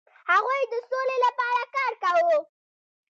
هغوی 0.29 0.61
د 0.71 0.73
سولې 0.89 1.17
لپاره 1.25 1.61
کار 1.75 1.91
کاوه. 2.03 2.37